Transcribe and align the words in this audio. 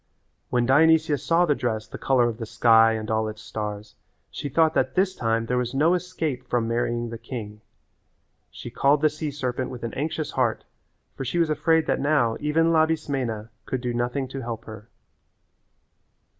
When 0.49 0.65
Dionysia 0.65 1.15
saw 1.15 1.45
the 1.45 1.53
dress 1.53 1.87
the 1.87 1.99
colour 1.99 2.27
of 2.27 2.39
the 2.39 2.45
sky 2.47 2.93
and 2.93 3.11
all 3.11 3.27
its 3.27 3.43
stars 3.43 3.93
she 4.31 4.49
thought 4.49 4.73
that 4.73 4.95
this 4.95 5.13
time 5.15 5.45
there 5.45 5.59
was 5.59 5.75
no 5.75 5.93
escape 5.93 6.49
from 6.49 6.67
marrying 6.67 7.11
the 7.11 7.19
king. 7.19 7.61
She 8.49 8.71
called 8.71 9.03
the 9.03 9.11
sea 9.11 9.29
serpent 9.29 9.69
with 9.69 9.83
an 9.83 9.93
anxious 9.93 10.31
heart 10.31 10.63
for 11.15 11.23
she 11.23 11.37
was 11.37 11.51
afraid 11.51 11.85
that 11.85 11.99
now 11.99 12.35
even 12.39 12.71
Labismena 12.73 13.49
could 13.67 13.81
do 13.81 13.93
nothing 13.93 14.27
to 14.29 14.41
help 14.41 14.65
her. 14.65 14.89